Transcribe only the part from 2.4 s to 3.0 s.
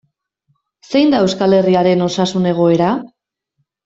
egoera?